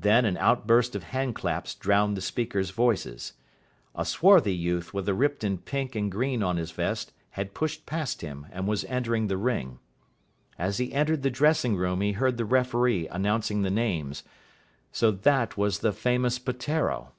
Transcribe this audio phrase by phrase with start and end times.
[0.00, 3.34] Then an outburst of hand claps drowned the speakers' voices.
[3.94, 8.20] A swarthy youth with the Ripton pink and green on his vest had pushed past
[8.20, 9.78] him and was entering the ring.
[10.58, 14.24] As he entered the dressing room he heard the referee announcing the names.
[14.90, 17.12] So that was the famous Peteiro!